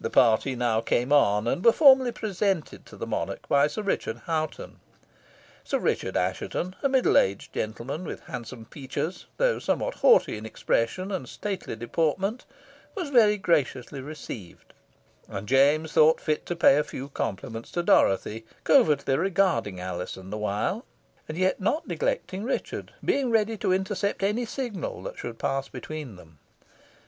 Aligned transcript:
The 0.00 0.10
party 0.10 0.54
now 0.54 0.80
came 0.80 1.12
on, 1.12 1.48
and 1.48 1.64
were 1.64 1.72
formally 1.72 2.12
presented 2.12 2.86
to 2.86 2.96
the 2.96 3.04
monarch 3.04 3.48
by 3.48 3.66
Sir 3.66 3.82
Richard 3.82 4.18
Hoghton. 4.18 4.78
Sir 5.64 5.80
Richard 5.80 6.16
Assheton, 6.16 6.76
a 6.84 6.88
middle 6.88 7.18
aged 7.18 7.52
gentleman, 7.52 8.04
with 8.04 8.20
handsome 8.26 8.66
features, 8.66 9.26
though 9.38 9.58
somewhat 9.58 9.94
haughty 9.94 10.38
in 10.38 10.46
expression, 10.46 11.10
and 11.10 11.28
stately 11.28 11.74
deportment, 11.74 12.44
was 12.94 13.10
very 13.10 13.36
graciously 13.36 14.00
received, 14.00 14.72
and 15.26 15.48
James 15.48 15.90
thought 15.94 16.20
fit 16.20 16.46
to 16.46 16.54
pay 16.54 16.78
a 16.78 16.84
few 16.84 17.08
compliments 17.08 17.72
to 17.72 17.82
Dorothy, 17.82 18.46
covertly 18.62 19.16
regarding 19.16 19.80
Alizon 19.80 20.30
the 20.30 20.38
while, 20.38 20.84
yet 21.28 21.58
not 21.60 21.88
neglecting 21.88 22.44
Richard, 22.44 22.92
being 23.04 23.32
ready 23.32 23.56
to 23.56 23.72
intercept 23.72 24.22
any 24.22 24.44
signal 24.44 25.02
that 25.02 25.18
should 25.18 25.40
pass 25.40 25.66
between 25.68 26.14
them. 26.14 26.38